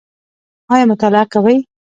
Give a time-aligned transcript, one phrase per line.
[0.73, 1.55] ایا مطالعه کوئ؟